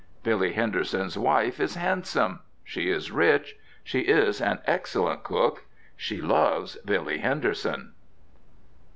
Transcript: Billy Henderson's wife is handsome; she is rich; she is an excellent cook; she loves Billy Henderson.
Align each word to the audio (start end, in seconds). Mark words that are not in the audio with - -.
Billy 0.23 0.53
Henderson's 0.53 1.15
wife 1.15 1.59
is 1.59 1.75
handsome; 1.75 2.39
she 2.63 2.89
is 2.89 3.11
rich; 3.11 3.55
she 3.83 3.99
is 3.99 4.41
an 4.41 4.57
excellent 4.65 5.23
cook; 5.23 5.65
she 5.95 6.19
loves 6.19 6.75
Billy 6.77 7.19
Henderson. 7.19 7.93